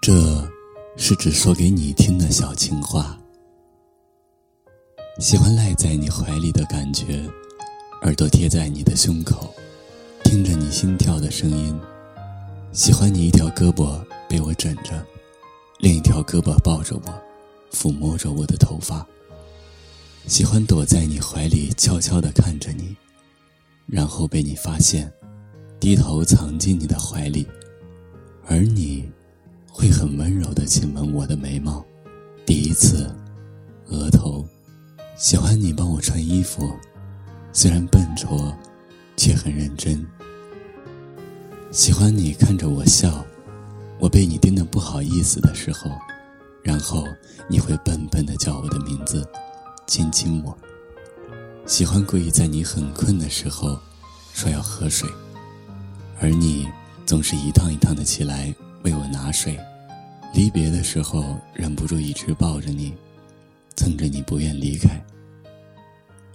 [0.00, 0.48] 这
[0.96, 3.18] 是只说给你听的小情话。
[5.18, 7.28] 喜欢赖在你怀里的感觉，
[8.02, 9.52] 耳朵贴在你的胸口，
[10.22, 11.78] 听着你心跳的声音。
[12.72, 15.04] 喜欢你一条胳膊被我枕着，
[15.78, 17.22] 另一条胳膊抱着我，
[17.72, 19.04] 抚摸着我的头发。
[20.26, 22.96] 喜欢躲在你怀里悄悄地看着你，
[23.86, 25.12] 然后被你发现，
[25.80, 27.46] 低头藏进你的怀里，
[28.46, 29.10] 而你，
[29.70, 31.84] 会很温柔地亲吻我的眉毛，
[32.44, 33.14] 第一次，
[33.86, 34.46] 额头。
[35.16, 36.70] 喜欢你帮我穿衣服，
[37.52, 38.56] 虽然笨拙，
[39.16, 40.04] 却很认真。
[41.70, 43.24] 喜欢你看着我笑，
[43.98, 45.90] 我被你盯得不好意思的时候，
[46.62, 47.04] 然后
[47.48, 49.26] 你会笨笨的叫我的名字，
[49.86, 50.56] 亲亲我。
[51.66, 53.78] 喜欢故意在你很困的时候，
[54.32, 55.08] 说要喝水，
[56.20, 56.66] 而你
[57.04, 58.54] 总是一趟一趟的起来
[58.88, 59.58] 为我拿水。
[60.32, 62.94] 离别的时候，忍不住一直抱着你，
[63.76, 65.04] 蹭着你不愿离开。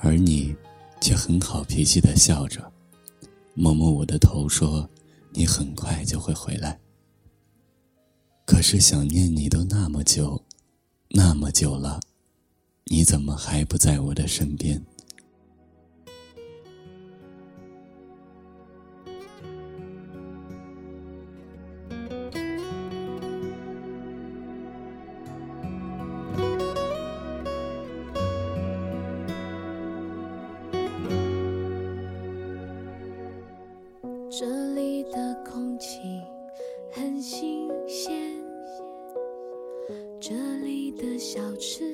[0.00, 0.54] 而你，
[1.00, 2.70] 却很好脾气的笑着，
[3.54, 4.88] 摸摸我的头说。
[5.36, 6.78] 你很快就会回来，
[8.46, 10.40] 可是想念你都那么久，
[11.08, 11.98] 那么久了，
[12.84, 14.80] 你怎么还不在我的身边？
[40.26, 41.84] 这里的小吃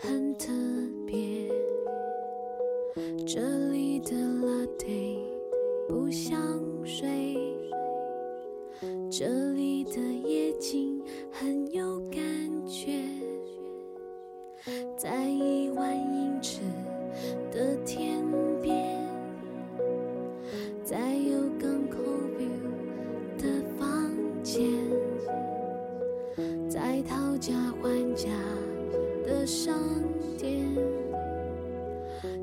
[0.00, 0.52] 很特
[1.06, 1.48] 别，
[3.24, 5.20] 这里的 latte
[5.86, 7.38] 不像水，
[9.08, 12.20] 这里的夜景很有感
[12.66, 13.04] 觉，
[14.96, 16.15] 在一万
[26.68, 28.28] 在讨价还价
[29.24, 29.74] 的商
[30.36, 30.66] 店，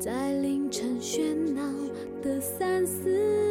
[0.00, 1.62] 在凌晨喧闹
[2.22, 3.43] 的三四